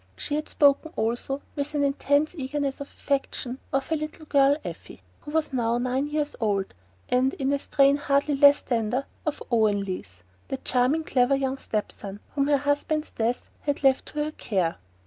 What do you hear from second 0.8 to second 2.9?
also, with an intense eagerness of